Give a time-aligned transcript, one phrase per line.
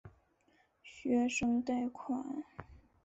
[0.81, 2.25] 学生贷款。